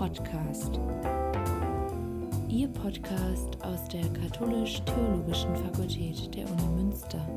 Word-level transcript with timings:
Podcast. 0.00 0.80
Ihr 2.48 2.68
Podcast 2.68 3.62
aus 3.62 3.86
der 3.88 4.00
Katholisch-Theologischen 4.14 5.54
Fakultät 5.54 6.34
der 6.34 6.50
Uni 6.50 6.84
Münster. 6.84 7.28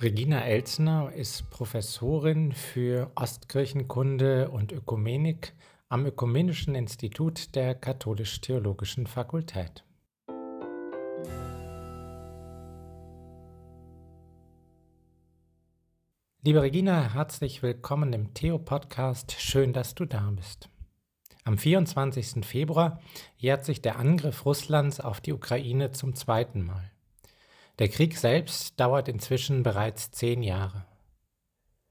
Regina 0.00 0.42
Elzner 0.44 1.12
ist 1.12 1.50
Professorin 1.50 2.52
für 2.52 3.10
Ostkirchenkunde 3.16 4.48
und 4.50 4.70
Ökumenik 4.70 5.54
am 5.88 6.06
Ökumenischen 6.06 6.76
Institut 6.76 7.56
der 7.56 7.74
Katholisch-Theologischen 7.74 9.08
Fakultät. 9.08 9.82
Liebe 16.42 16.62
Regina, 16.62 17.12
herzlich 17.12 17.62
willkommen 17.62 18.14
im 18.14 18.32
Theo-Podcast. 18.32 19.32
Schön, 19.32 19.74
dass 19.74 19.94
du 19.94 20.06
da 20.06 20.30
bist. 20.30 20.70
Am 21.44 21.58
24. 21.58 22.46
Februar 22.46 22.98
jährt 23.36 23.66
sich 23.66 23.82
der 23.82 23.98
Angriff 23.98 24.46
Russlands 24.46 25.00
auf 25.00 25.20
die 25.20 25.34
Ukraine 25.34 25.90
zum 25.90 26.14
zweiten 26.14 26.64
Mal. 26.64 26.92
Der 27.78 27.90
Krieg 27.90 28.16
selbst 28.16 28.80
dauert 28.80 29.08
inzwischen 29.08 29.62
bereits 29.62 30.12
zehn 30.12 30.42
Jahre. 30.42 30.86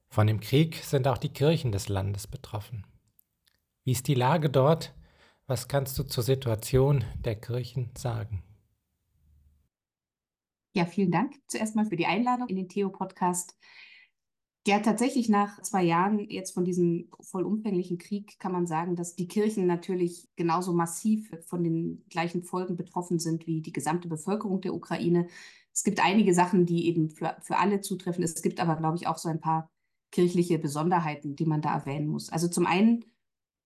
Von 0.08 0.26
dem 0.26 0.40
Krieg 0.40 0.78
sind 0.78 1.08
auch 1.08 1.20
die 1.20 1.30
Kirchen 1.30 1.72
des 1.72 1.88
Landes 1.88 2.26
betroffen. 2.26 2.88
Wie 3.84 3.92
ist 3.92 4.08
die 4.08 4.16
Lage 4.16 4.50
dort? 4.50 4.96
Was 5.46 5.68
kannst 5.68 6.00
du 6.00 6.04
zur 6.04 6.24
Situation 6.24 7.06
der 7.24 7.36
Kirchen 7.36 7.92
sagen? 7.96 8.42
Ja, 10.74 10.88
vielen 10.88 11.12
Dank 11.12 11.36
zuerst 11.46 11.76
mal 11.76 11.86
für 11.86 11.98
die 11.98 12.08
Einladung 12.08 12.48
in 12.48 12.56
den 12.56 12.68
Theo-Podcast. 12.68 13.56
Ja, 14.68 14.80
tatsächlich 14.80 15.30
nach 15.30 15.62
zwei 15.62 15.84
Jahren 15.84 16.20
jetzt 16.30 16.52
von 16.54 16.66
diesem 16.66 17.10
vollumfänglichen 17.22 17.98
Krieg 17.98 18.38
kann 18.40 18.52
man 18.52 18.68
sagen, 18.68 18.96
dass 18.96 19.16
die 19.16 19.28
Kirchen 19.28 19.66
natürlich 19.68 20.28
genauso 20.36 20.74
massiv 20.74 21.32
von 21.46 21.64
den 21.64 22.04
gleichen 22.10 22.44
Folgen 22.44 22.76
betroffen 22.76 23.20
sind 23.20 23.48
wie 23.48 23.62
die 23.62 23.72
gesamte 23.72 24.10
Bevölkerung 24.10 24.62
der 24.62 24.74
Ukraine. 24.74 25.28
Es 25.74 25.84
gibt 25.84 26.04
einige 26.04 26.34
Sachen, 26.34 26.66
die 26.66 26.88
eben 26.88 27.10
für, 27.10 27.38
für 27.42 27.58
alle 27.58 27.80
zutreffen. 27.80 28.24
Es 28.24 28.42
gibt 28.42 28.60
aber, 28.60 28.76
glaube 28.76 28.98
ich, 28.98 29.08
auch 29.08 29.18
so 29.18 29.30
ein 29.30 29.40
paar 29.40 29.72
kirchliche 30.12 30.60
Besonderheiten, 30.60 31.36
die 31.36 31.46
man 31.46 31.62
da 31.62 31.74
erwähnen 31.74 32.08
muss. 32.08 32.30
Also 32.30 32.48
zum 32.50 32.66
einen 32.66 33.06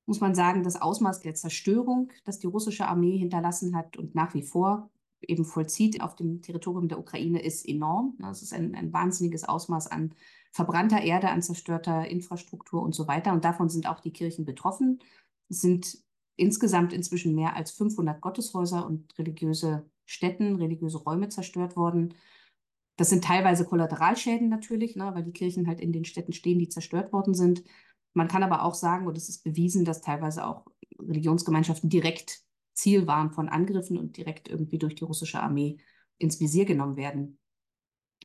muss 0.05 0.21
man 0.21 0.35
sagen, 0.35 0.63
das 0.63 0.81
Ausmaß 0.81 1.21
der 1.21 1.33
Zerstörung, 1.33 2.11
das 2.23 2.39
die 2.39 2.47
russische 2.47 2.87
Armee 2.87 3.17
hinterlassen 3.17 3.75
hat 3.75 3.97
und 3.97 4.15
nach 4.15 4.33
wie 4.33 4.43
vor 4.43 4.89
eben 5.21 5.45
vollzieht 5.45 6.01
auf 6.01 6.15
dem 6.15 6.41
Territorium 6.41 6.87
der 6.87 6.99
Ukraine, 6.99 7.41
ist 7.41 7.67
enorm. 7.67 8.15
Das 8.19 8.41
ist 8.43 8.53
ein, 8.53 8.75
ein 8.75 8.91
wahnsinniges 8.93 9.45
Ausmaß 9.45 9.87
an 9.87 10.13
verbrannter 10.53 11.01
Erde, 11.01 11.29
an 11.29 11.41
zerstörter 11.41 12.07
Infrastruktur 12.07 12.81
und 12.81 12.93
so 12.93 13.07
weiter. 13.07 13.33
Und 13.33 13.43
davon 13.43 13.69
sind 13.69 13.87
auch 13.87 13.99
die 13.99 14.13
Kirchen 14.13 14.45
betroffen. 14.45 14.99
Es 15.49 15.61
sind 15.61 15.97
insgesamt 16.35 16.93
inzwischen 16.93 17.33
mehr 17.33 17.55
als 17.55 17.71
500 17.71 18.21
Gotteshäuser 18.21 18.85
und 18.85 19.17
religiöse 19.17 19.89
Städten, 20.05 20.55
religiöse 20.57 20.99
Räume 20.99 21.29
zerstört 21.29 21.75
worden. 21.75 22.13
Das 22.97 23.09
sind 23.09 23.23
teilweise 23.23 23.65
Kollateralschäden 23.65 24.47
natürlich, 24.47 24.95
ne, 24.95 25.11
weil 25.15 25.23
die 25.23 25.31
Kirchen 25.31 25.67
halt 25.67 25.81
in 25.81 25.91
den 25.91 26.05
Städten 26.05 26.33
stehen, 26.33 26.59
die 26.59 26.69
zerstört 26.69 27.11
worden 27.11 27.33
sind. 27.33 27.63
Man 28.13 28.27
kann 28.27 28.43
aber 28.43 28.63
auch 28.63 28.75
sagen, 28.75 29.07
und 29.07 29.17
es 29.17 29.29
ist 29.29 29.43
bewiesen, 29.43 29.85
dass 29.85 30.01
teilweise 30.01 30.45
auch 30.45 30.67
Religionsgemeinschaften 30.99 31.89
direkt 31.89 32.43
Ziel 32.73 33.07
waren 33.07 33.31
von 33.31 33.49
Angriffen 33.49 33.97
und 33.97 34.17
direkt 34.17 34.49
irgendwie 34.49 34.77
durch 34.77 34.93
die 34.93 35.03
russische 35.03 35.41
Armee 35.41 35.77
ins 36.19 36.39
Visier 36.39 36.65
genommen 36.65 36.95
werden. 36.95 37.39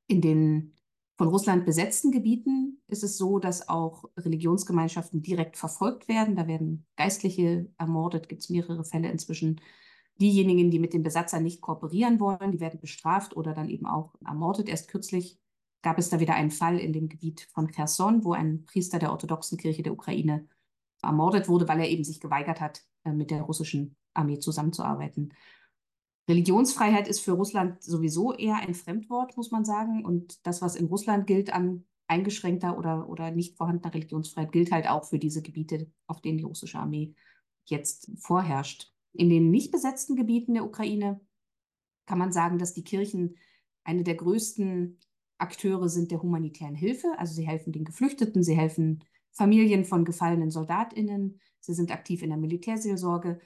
In 0.06 0.20
den 0.20 0.77
von 1.18 1.28
Russland 1.28 1.66
besetzten 1.66 2.12
Gebieten 2.12 2.80
ist 2.86 3.02
es 3.02 3.18
so, 3.18 3.40
dass 3.40 3.68
auch 3.68 4.04
Religionsgemeinschaften 4.16 5.20
direkt 5.20 5.56
verfolgt 5.56 6.06
werden. 6.06 6.36
Da 6.36 6.46
werden 6.46 6.86
Geistliche 6.96 7.68
ermordet, 7.76 8.28
gibt 8.28 8.42
es 8.42 8.50
mehrere 8.50 8.84
Fälle 8.84 9.10
inzwischen. 9.10 9.60
Diejenigen, 10.20 10.70
die 10.70 10.78
mit 10.78 10.92
den 10.94 11.02
Besatzern 11.02 11.42
nicht 11.42 11.60
kooperieren 11.60 12.20
wollen, 12.20 12.52
die 12.52 12.60
werden 12.60 12.80
bestraft 12.80 13.36
oder 13.36 13.52
dann 13.52 13.68
eben 13.68 13.86
auch 13.86 14.14
ermordet. 14.24 14.68
Erst 14.68 14.88
kürzlich 14.88 15.40
gab 15.82 15.98
es 15.98 16.08
da 16.08 16.20
wieder 16.20 16.34
einen 16.34 16.52
Fall 16.52 16.78
in 16.78 16.92
dem 16.92 17.08
Gebiet 17.08 17.48
von 17.52 17.68
Cherson, 17.68 18.24
wo 18.24 18.32
ein 18.32 18.64
Priester 18.64 19.00
der 19.00 19.10
orthodoxen 19.10 19.58
Kirche 19.58 19.82
der 19.82 19.92
Ukraine 19.92 20.46
ermordet 21.02 21.48
wurde, 21.48 21.66
weil 21.66 21.80
er 21.80 21.88
eben 21.88 22.04
sich 22.04 22.20
geweigert 22.20 22.60
hat, 22.60 22.82
äh, 23.04 23.12
mit 23.12 23.32
der 23.32 23.42
russischen 23.42 23.96
Armee 24.14 24.38
zusammenzuarbeiten. 24.38 25.34
Religionsfreiheit 26.28 27.08
ist 27.08 27.20
für 27.20 27.32
Russland 27.32 27.82
sowieso 27.82 28.34
eher 28.34 28.56
ein 28.56 28.74
Fremdwort, 28.74 29.36
muss 29.36 29.50
man 29.50 29.64
sagen. 29.64 30.04
Und 30.04 30.46
das, 30.46 30.60
was 30.60 30.76
in 30.76 30.86
Russland 30.86 31.26
gilt 31.26 31.52
an 31.52 31.84
eingeschränkter 32.06 32.76
oder, 32.76 33.08
oder 33.08 33.30
nicht 33.30 33.56
vorhandener 33.56 33.94
Religionsfreiheit, 33.94 34.52
gilt 34.52 34.70
halt 34.70 34.88
auch 34.88 35.04
für 35.04 35.18
diese 35.18 35.42
Gebiete, 35.42 35.90
auf 36.06 36.20
denen 36.20 36.38
die 36.38 36.44
russische 36.44 36.78
Armee 36.78 37.14
jetzt 37.64 38.10
vorherrscht. 38.18 38.92
In 39.12 39.30
den 39.30 39.50
nicht 39.50 39.72
besetzten 39.72 40.16
Gebieten 40.16 40.54
der 40.54 40.64
Ukraine 40.64 41.20
kann 42.06 42.18
man 42.18 42.32
sagen, 42.32 42.58
dass 42.58 42.74
die 42.74 42.84
Kirchen 42.84 43.36
eine 43.84 44.04
der 44.04 44.14
größten 44.14 44.98
Akteure 45.38 45.88
sind 45.88 46.10
der 46.10 46.22
humanitären 46.22 46.74
Hilfe. 46.74 47.14
Also 47.16 47.34
sie 47.34 47.46
helfen 47.46 47.72
den 47.72 47.84
Geflüchteten, 47.84 48.42
sie 48.42 48.56
helfen 48.56 49.04
Familien 49.30 49.84
von 49.84 50.04
gefallenen 50.04 50.50
Soldatinnen, 50.50 51.40
sie 51.60 51.74
sind 51.74 51.92
aktiv 51.92 52.22
in 52.22 52.30
der 52.30 52.38
Militärseelsorge. 52.38 53.40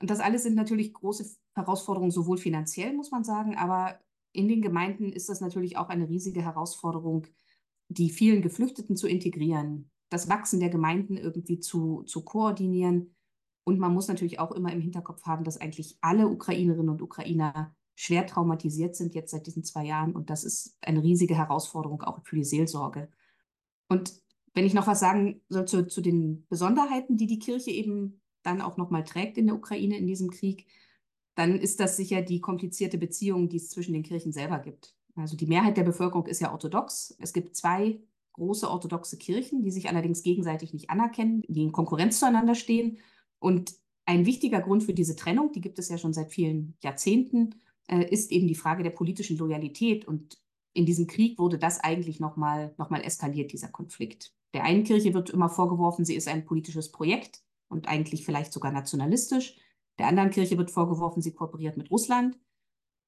Und 0.00 0.10
das 0.10 0.20
alles 0.20 0.42
sind 0.42 0.54
natürlich 0.54 0.92
große 0.92 1.36
Herausforderungen, 1.54 2.10
sowohl 2.10 2.38
finanziell, 2.38 2.92
muss 2.92 3.10
man 3.10 3.24
sagen, 3.24 3.56
aber 3.56 3.98
in 4.32 4.48
den 4.48 4.60
Gemeinden 4.60 5.12
ist 5.12 5.28
das 5.28 5.40
natürlich 5.40 5.78
auch 5.78 5.88
eine 5.88 6.08
riesige 6.08 6.42
Herausforderung, 6.42 7.26
die 7.88 8.10
vielen 8.10 8.42
Geflüchteten 8.42 8.96
zu 8.96 9.06
integrieren, 9.06 9.90
das 10.10 10.28
Wachsen 10.28 10.60
der 10.60 10.68
Gemeinden 10.68 11.16
irgendwie 11.16 11.60
zu, 11.60 12.02
zu 12.02 12.22
koordinieren 12.24 13.16
und 13.68 13.80
man 13.80 13.92
muss 13.92 14.06
natürlich 14.06 14.38
auch 14.38 14.52
immer 14.52 14.72
im 14.72 14.80
Hinterkopf 14.80 15.24
haben, 15.24 15.42
dass 15.42 15.60
eigentlich 15.60 15.98
alle 16.00 16.28
Ukrainerinnen 16.28 16.88
und 16.88 17.02
Ukrainer 17.02 17.74
schwer 17.96 18.24
traumatisiert 18.24 18.94
sind 18.94 19.14
jetzt 19.14 19.32
seit 19.32 19.46
diesen 19.46 19.64
zwei 19.64 19.84
Jahren. 19.84 20.14
Und 20.14 20.30
das 20.30 20.44
ist 20.44 20.76
eine 20.82 21.02
riesige 21.02 21.34
Herausforderung 21.34 22.02
auch 22.02 22.20
für 22.24 22.36
die 22.36 22.44
Seelsorge. 22.44 23.10
Und 23.88 24.22
wenn 24.54 24.66
ich 24.66 24.74
noch 24.74 24.86
was 24.86 25.00
sagen 25.00 25.42
soll 25.48 25.64
zu, 25.64 25.86
zu 25.88 26.00
den 26.00 26.46
Besonderheiten, 26.48 27.16
die 27.16 27.26
die 27.26 27.40
Kirche 27.40 27.72
eben 27.72 28.22
dann 28.46 28.60
auch 28.60 28.76
nochmal 28.76 29.04
trägt 29.04 29.38
in 29.38 29.46
der 29.46 29.56
Ukraine 29.56 29.98
in 29.98 30.06
diesem 30.06 30.30
Krieg, 30.30 30.66
dann 31.34 31.58
ist 31.58 31.80
das 31.80 31.96
sicher 31.96 32.22
die 32.22 32.40
komplizierte 32.40 32.98
Beziehung, 32.98 33.48
die 33.48 33.58
es 33.58 33.68
zwischen 33.68 33.92
den 33.92 34.02
Kirchen 34.02 34.32
selber 34.32 34.58
gibt. 34.58 34.94
Also 35.16 35.36
die 35.36 35.46
Mehrheit 35.46 35.76
der 35.76 35.84
Bevölkerung 35.84 36.26
ist 36.26 36.40
ja 36.40 36.52
orthodox. 36.52 37.16
Es 37.20 37.32
gibt 37.32 37.56
zwei 37.56 38.00
große 38.32 38.68
orthodoxe 38.68 39.16
Kirchen, 39.18 39.62
die 39.62 39.70
sich 39.70 39.88
allerdings 39.88 40.22
gegenseitig 40.22 40.72
nicht 40.72 40.90
anerkennen, 40.90 41.42
die 41.48 41.62
in 41.62 41.72
Konkurrenz 41.72 42.20
zueinander 42.20 42.54
stehen. 42.54 42.98
Und 43.38 43.74
ein 44.04 44.26
wichtiger 44.26 44.60
Grund 44.60 44.82
für 44.84 44.94
diese 44.94 45.16
Trennung, 45.16 45.52
die 45.52 45.60
gibt 45.60 45.78
es 45.78 45.88
ja 45.88 45.98
schon 45.98 46.12
seit 46.12 46.30
vielen 46.30 46.76
Jahrzehnten, 46.82 47.56
äh, 47.88 48.04
ist 48.10 48.30
eben 48.30 48.46
die 48.46 48.54
Frage 48.54 48.82
der 48.82 48.90
politischen 48.90 49.38
Loyalität. 49.38 50.06
Und 50.06 50.38
in 50.74 50.86
diesem 50.86 51.06
Krieg 51.06 51.38
wurde 51.38 51.58
das 51.58 51.80
eigentlich 51.80 52.20
nochmal 52.20 52.74
noch 52.78 52.90
mal 52.90 53.02
eskaliert, 53.02 53.52
dieser 53.52 53.68
Konflikt. 53.68 54.32
Der 54.54 54.64
einen 54.64 54.84
Kirche 54.84 55.12
wird 55.12 55.30
immer 55.30 55.48
vorgeworfen, 55.48 56.04
sie 56.04 56.14
ist 56.14 56.28
ein 56.28 56.44
politisches 56.44 56.92
Projekt 56.92 57.42
und 57.68 57.88
eigentlich 57.88 58.24
vielleicht 58.24 58.52
sogar 58.52 58.72
nationalistisch. 58.72 59.56
Der 59.98 60.08
anderen 60.08 60.30
Kirche 60.30 60.58
wird 60.58 60.70
vorgeworfen, 60.70 61.22
sie 61.22 61.32
kooperiert 61.32 61.76
mit 61.76 61.90
Russland. 61.90 62.38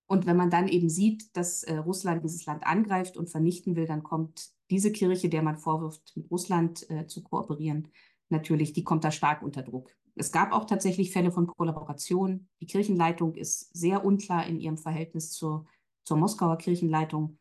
Und 0.07 0.27
wenn 0.27 0.37
man 0.37 0.51
dann 0.51 0.69
eben 0.69 0.89
sieht, 0.89 1.37
dass 1.37 1.63
äh, 1.65 1.77
Russland 1.77 2.25
dieses 2.25 2.47
Land 2.47 2.67
angreift 2.67 3.17
und 3.17 3.29
vernichten 3.29 3.77
will, 3.77 3.87
dann 3.87 4.03
kommt 4.03 4.49
diese 4.71 4.91
Kirche, 4.91 5.29
der 5.29 5.43
man 5.43 5.59
vorwirft, 5.59 6.13
mit 6.17 6.31
Russland 6.31 6.89
äh, 6.91 7.07
zu 7.07 7.23
kooperieren, 7.23 7.89
natürlich, 8.31 8.73
die 8.73 8.85
kommt 8.85 9.05
da 9.05 9.11
stark 9.11 9.43
unter 9.43 9.63
Druck. 9.63 9.91
Es 10.15 10.33
gab 10.33 10.53
auch 10.53 10.65
tatsächlich 10.65 11.13
Fälle 11.13 11.31
von 11.31 11.47
Kollaboration. 11.47 12.49
Die 12.61 12.67
Kirchenleitung 12.67 13.35
ist 13.35 13.75
sehr 13.77 14.05
unklar 14.05 14.47
in 14.47 14.59
ihrem 14.59 14.79
Verhältnis 14.79 15.31
zur, 15.31 15.67
zur 16.05 16.17
Moskauer 16.17 16.59
Kirchenleitung. 16.59 17.39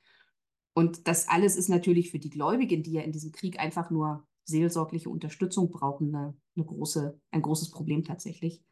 Und 0.73 1.07
das 1.07 1.27
alles 1.27 1.55
ist 1.55 1.69
natürlich 1.69 2.11
für 2.11 2.19
die 2.19 2.29
Gläubigen, 2.29 2.83
die 2.83 2.91
ja 2.91 3.01
in 3.01 3.11
diesem 3.11 3.31
Krieg 3.31 3.59
einfach 3.59 3.89
nur 3.89 4.27
seelsorgliche 4.47 5.09
Unterstützung 5.09 5.69
brauchen, 5.69 6.15
eine, 6.15 6.35
eine 6.55 6.65
große, 6.65 7.19
ein 7.31 7.41
großes 7.41 7.71
Problem 7.71 8.03
tatsächlich. 8.03 8.63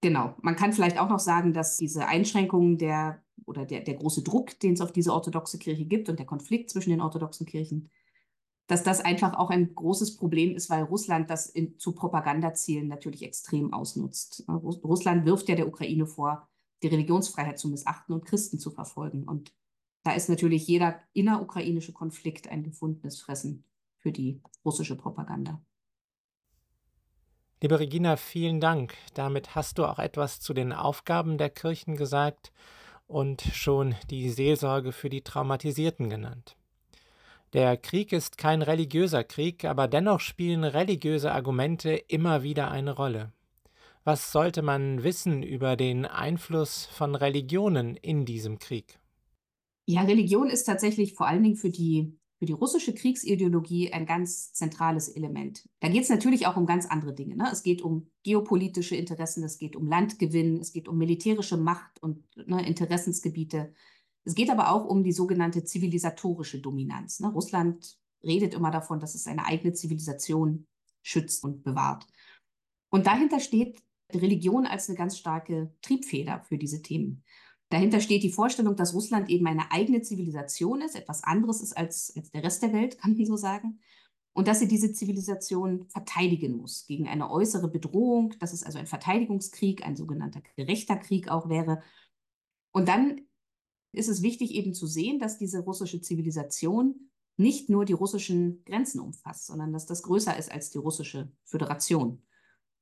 Genau. 0.00 0.34
Man 0.42 0.56
kann 0.56 0.72
vielleicht 0.72 0.98
auch 0.98 1.08
noch 1.08 1.18
sagen, 1.18 1.52
dass 1.52 1.76
diese 1.76 2.06
Einschränkungen 2.06 2.78
der 2.78 3.22
oder 3.46 3.64
der, 3.64 3.80
der 3.80 3.94
große 3.94 4.22
Druck, 4.22 4.58
den 4.60 4.74
es 4.74 4.80
auf 4.80 4.92
diese 4.92 5.12
orthodoxe 5.12 5.58
Kirche 5.58 5.86
gibt 5.86 6.08
und 6.08 6.18
der 6.18 6.26
Konflikt 6.26 6.70
zwischen 6.70 6.90
den 6.90 7.00
orthodoxen 7.00 7.46
Kirchen 7.46 7.90
dass 8.66 8.82
das 8.82 9.00
einfach 9.00 9.34
auch 9.34 9.50
ein 9.50 9.74
großes 9.74 10.16
Problem 10.16 10.56
ist, 10.56 10.70
weil 10.70 10.84
Russland 10.84 11.28
das 11.28 11.46
in, 11.46 11.78
zu 11.78 11.92
Propagandazielen 11.92 12.88
natürlich 12.88 13.22
extrem 13.22 13.72
ausnutzt. 13.74 14.44
Russland 14.48 15.26
wirft 15.26 15.48
ja 15.48 15.54
der 15.54 15.68
Ukraine 15.68 16.06
vor, 16.06 16.48
die 16.82 16.88
Religionsfreiheit 16.88 17.58
zu 17.58 17.68
missachten 17.68 18.14
und 18.14 18.24
Christen 18.24 18.58
zu 18.58 18.70
verfolgen. 18.70 19.24
Und 19.24 19.54
da 20.02 20.12
ist 20.12 20.28
natürlich 20.28 20.66
jeder 20.66 21.00
innerukrainische 21.12 21.92
Konflikt 21.92 22.48
ein 22.48 22.62
gefundenes 22.62 23.20
Fressen 23.20 23.64
für 24.04 24.12
die 24.12 24.38
russische 24.66 24.96
Propaganda. 24.96 25.60
Liebe 27.62 27.80
Regina, 27.80 28.16
vielen 28.16 28.60
Dank. 28.60 28.94
Damit 29.14 29.54
hast 29.54 29.78
du 29.78 29.86
auch 29.86 29.98
etwas 29.98 30.40
zu 30.40 30.52
den 30.52 30.74
Aufgaben 30.74 31.38
der 31.38 31.48
Kirchen 31.48 31.96
gesagt 31.96 32.52
und 33.06 33.40
schon 33.40 33.94
die 34.10 34.28
Seelsorge 34.28 34.92
für 34.92 35.08
die 35.08 35.22
Traumatisierten 35.22 36.10
genannt. 36.10 36.58
Der 37.54 37.78
Krieg 37.78 38.12
ist 38.12 38.36
kein 38.36 38.60
religiöser 38.60 39.24
Krieg, 39.24 39.64
aber 39.64 39.88
dennoch 39.88 40.20
spielen 40.20 40.64
religiöse 40.64 41.32
Argumente 41.32 41.92
immer 41.94 42.42
wieder 42.42 42.70
eine 42.70 42.94
Rolle. 42.94 43.32
Was 44.02 44.32
sollte 44.32 44.60
man 44.60 45.02
wissen 45.02 45.42
über 45.42 45.76
den 45.76 46.04
Einfluss 46.04 46.84
von 46.84 47.14
Religionen 47.14 47.96
in 47.96 48.26
diesem 48.26 48.58
Krieg? 48.58 48.98
Ja, 49.86 50.02
Religion 50.02 50.50
ist 50.50 50.64
tatsächlich 50.64 51.14
vor 51.14 51.26
allen 51.26 51.42
Dingen 51.42 51.56
für 51.56 51.70
die, 51.70 52.18
für 52.38 52.46
die 52.46 52.52
russische 52.52 52.94
Kriegsideologie 52.94 53.92
ein 53.92 54.06
ganz 54.06 54.52
zentrales 54.52 55.08
Element. 55.08 55.68
Da 55.80 55.88
geht 55.88 56.02
es 56.02 56.08
natürlich 56.08 56.46
auch 56.46 56.56
um 56.56 56.66
ganz 56.66 56.86
andere 56.86 57.14
Dinge. 57.14 57.36
Ne? 57.36 57.48
Es 57.52 57.62
geht 57.62 57.82
um 57.82 58.10
geopolitische 58.22 58.96
Interessen, 58.96 59.44
es 59.44 59.58
geht 59.58 59.76
um 59.76 59.86
Landgewinn, 59.86 60.60
es 60.60 60.72
geht 60.72 60.88
um 60.88 60.98
militärische 60.98 61.56
Macht 61.56 62.02
und 62.02 62.24
ne, 62.36 62.66
Interessensgebiete. 62.66 63.72
Es 64.24 64.34
geht 64.34 64.50
aber 64.50 64.72
auch 64.72 64.84
um 64.84 65.04
die 65.04 65.12
sogenannte 65.12 65.64
zivilisatorische 65.64 66.60
Dominanz. 66.60 67.20
Ne? 67.20 67.28
Russland 67.28 67.98
redet 68.24 68.54
immer 68.54 68.70
davon, 68.70 69.00
dass 69.00 69.14
es 69.14 69.24
seine 69.24 69.46
eigene 69.46 69.74
Zivilisation 69.74 70.66
schützt 71.02 71.44
und 71.44 71.62
bewahrt. 71.62 72.06
Und 72.90 73.06
dahinter 73.06 73.38
steht 73.40 73.82
Religion 74.12 74.66
als 74.66 74.88
eine 74.88 74.96
ganz 74.96 75.18
starke 75.18 75.72
Triebfeder 75.82 76.42
für 76.48 76.58
diese 76.58 76.82
Themen. 76.82 77.22
Dahinter 77.74 77.98
steht 77.98 78.22
die 78.22 78.30
Vorstellung, 78.30 78.76
dass 78.76 78.94
Russland 78.94 79.28
eben 79.28 79.48
eine 79.48 79.72
eigene 79.72 80.00
Zivilisation 80.00 80.80
ist, 80.80 80.94
etwas 80.94 81.24
anderes 81.24 81.60
ist 81.60 81.76
als, 81.76 82.12
als 82.14 82.30
der 82.30 82.44
Rest 82.44 82.62
der 82.62 82.72
Welt, 82.72 82.98
kann 82.98 83.16
man 83.16 83.26
so 83.26 83.36
sagen. 83.36 83.80
Und 84.32 84.46
dass 84.46 84.60
sie 84.60 84.68
diese 84.68 84.92
Zivilisation 84.92 85.84
verteidigen 85.88 86.56
muss 86.56 86.86
gegen 86.86 87.08
eine 87.08 87.32
äußere 87.32 87.66
Bedrohung, 87.66 88.32
dass 88.38 88.52
es 88.52 88.62
also 88.62 88.78
ein 88.78 88.86
Verteidigungskrieg, 88.86 89.84
ein 89.84 89.96
sogenannter 89.96 90.40
gerechter 90.54 90.94
Krieg 90.94 91.26
auch 91.26 91.48
wäre. 91.48 91.82
Und 92.70 92.86
dann 92.86 93.22
ist 93.90 94.08
es 94.08 94.22
wichtig 94.22 94.52
eben 94.52 94.72
zu 94.72 94.86
sehen, 94.86 95.18
dass 95.18 95.38
diese 95.38 95.64
russische 95.64 96.00
Zivilisation 96.00 97.10
nicht 97.36 97.70
nur 97.70 97.84
die 97.84 97.92
russischen 97.92 98.64
Grenzen 98.66 99.00
umfasst, 99.00 99.46
sondern 99.46 99.72
dass 99.72 99.86
das 99.86 100.04
größer 100.04 100.38
ist 100.38 100.52
als 100.52 100.70
die 100.70 100.78
russische 100.78 101.32
Föderation. 101.42 102.22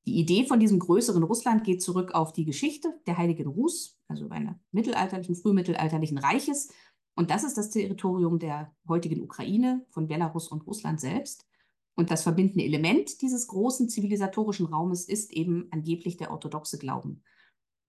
Die 0.06 0.18
Idee 0.18 0.44
von 0.44 0.58
diesem 0.58 0.80
größeren 0.80 1.22
Russland 1.22 1.62
geht 1.64 1.80
zurück 1.80 2.12
auf 2.12 2.32
die 2.32 2.44
Geschichte 2.44 3.00
der 3.06 3.18
Heiligen 3.18 3.46
Rus, 3.46 3.98
also 4.08 4.28
eines 4.30 4.54
mittelalterlichen, 4.72 5.36
frühmittelalterlichen 5.36 6.18
Reiches. 6.18 6.72
Und 7.14 7.30
das 7.30 7.44
ist 7.44 7.56
das 7.56 7.70
Territorium 7.70 8.38
der 8.38 8.74
heutigen 8.88 9.22
Ukraine, 9.22 9.86
von 9.90 10.08
Belarus 10.08 10.48
und 10.48 10.66
Russland 10.66 11.00
selbst. 11.00 11.46
Und 11.94 12.10
das 12.10 12.22
verbindende 12.22 12.64
Element 12.64 13.20
dieses 13.22 13.46
großen 13.46 13.88
zivilisatorischen 13.88 14.66
Raumes 14.66 15.04
ist 15.04 15.30
eben 15.32 15.68
angeblich 15.70 16.16
der 16.16 16.30
orthodoxe 16.30 16.78
Glauben. 16.78 17.22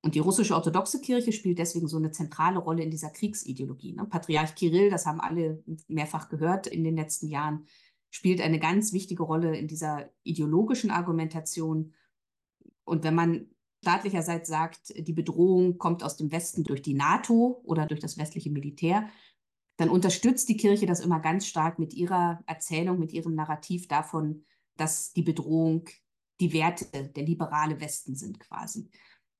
Und 0.03 0.15
die 0.15 0.19
russische 0.19 0.53
orthodoxe 0.53 0.99
Kirche 0.99 1.31
spielt 1.31 1.57
deswegen 1.57 1.87
so 1.87 1.95
eine 1.95 2.11
zentrale 2.11 2.59
Rolle 2.59 2.83
in 2.83 2.91
dieser 2.91 3.09
Kriegsideologie. 3.09 3.93
Ne? 3.93 4.05
Patriarch 4.05 4.53
Kirill, 4.53 4.89
das 4.89 5.05
haben 5.05 5.21
alle 5.21 5.63
mehrfach 5.87 6.27
gehört 6.27 6.67
in 6.67 6.83
den 6.83 6.97
letzten 6.97 7.29
Jahren, 7.29 7.65
spielt 8.09 8.41
eine 8.41 8.59
ganz 8.59 8.91
wichtige 8.91 9.23
Rolle 9.23 9.57
in 9.57 9.67
dieser 9.69 10.09
ideologischen 10.23 10.91
Argumentation. 10.91 11.93
Und 12.85 13.03
wenn 13.03 13.15
man 13.15 13.47
staatlicherseits 13.81 14.47
sagt, 14.47 14.93
die 14.95 15.13
Bedrohung 15.13 15.77
kommt 15.77 16.03
aus 16.03 16.15
dem 16.15 16.31
Westen 16.31 16.63
durch 16.63 16.81
die 16.81 16.93
NATO 16.93 17.61
oder 17.65 17.85
durch 17.85 17.99
das 17.99 18.17
westliche 18.17 18.49
Militär, 18.49 19.09
dann 19.77 19.89
unterstützt 19.89 20.47
die 20.49 20.57
Kirche 20.57 20.85
das 20.85 20.99
immer 20.99 21.19
ganz 21.19 21.47
stark 21.47 21.79
mit 21.79 21.93
ihrer 21.93 22.41
Erzählung, 22.45 22.99
mit 22.99 23.11
ihrem 23.11 23.35
Narrativ 23.35 23.87
davon, 23.87 24.45
dass 24.77 25.13
die 25.13 25.23
Bedrohung 25.23 25.85
die 26.39 26.53
Werte, 26.53 26.85
der 27.09 27.23
liberale 27.23 27.79
Westen 27.79 28.15
sind 28.15 28.39
quasi. 28.39 28.89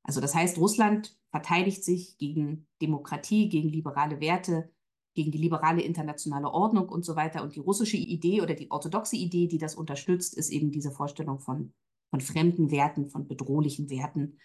Also 0.04 0.19
das 0.19 0.36
heißt, 0.36 0.57
Russland 0.57 1.18
verteidigt 1.31 1.84
sich 1.84 2.18
gegen 2.18 2.68
Demokratie, 2.81 3.50
gegen 3.50 3.69
liberale 3.69 4.19
Werte, 4.19 4.72
gegen 5.13 5.31
die 5.31 5.38
liberale 5.38 5.81
internationale 5.81 6.50
Ordnung 6.50 6.89
und 6.89 7.06
so 7.06 7.16
weiter. 7.16 7.44
Und 7.44 7.56
die 7.56 7.60
russische 7.60 7.98
Idee 7.98 8.42
oder 8.42 8.56
die 8.56 8.69
orthodoxe 8.69 9.16
Idee, 9.16 9.48
die 9.48 9.57
das 9.57 9.75
unterstützt, 9.75 10.36
ist 10.36 10.50
eben 10.50 10.72
diese 10.72 10.92
Vorstellung 10.92 11.39
von, 11.39 11.74
von 12.13 12.21
fremden 12.21 12.69
Werten, 12.69 13.10
von 13.10 13.27
bedrohlichen 13.27 13.89
Werten. 13.89 14.38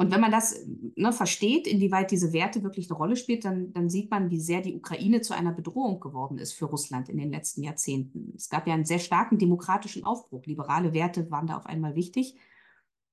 Und 0.00 0.10
wenn 0.10 0.20
man 0.20 0.32
das 0.32 0.66
ne, 0.96 1.12
versteht, 1.12 1.68
inwieweit 1.68 2.10
diese 2.10 2.32
Werte 2.32 2.64
wirklich 2.64 2.90
eine 2.90 2.98
Rolle 2.98 3.14
spielt, 3.14 3.44
dann, 3.44 3.72
dann 3.72 3.88
sieht 3.88 4.10
man, 4.10 4.30
wie 4.30 4.40
sehr 4.40 4.60
die 4.60 4.74
Ukraine 4.74 5.20
zu 5.20 5.32
einer 5.32 5.52
Bedrohung 5.52 6.00
geworden 6.00 6.38
ist 6.38 6.54
für 6.54 6.64
Russland 6.64 7.08
in 7.08 7.18
den 7.18 7.30
letzten 7.30 7.62
Jahrzehnten. 7.62 8.32
Es 8.34 8.48
gab 8.48 8.66
ja 8.66 8.74
einen 8.74 8.84
sehr 8.84 8.98
starken 8.98 9.38
demokratischen 9.38 10.02
Aufbruch. 10.02 10.44
Liberale 10.44 10.92
Werte 10.92 11.30
waren 11.30 11.46
da 11.46 11.56
auf 11.56 11.66
einmal 11.66 11.94
wichtig. 11.94 12.34